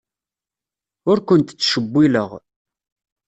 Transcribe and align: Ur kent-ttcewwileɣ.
Ur 1.09 1.17
kent-ttcewwileɣ. 1.27 2.29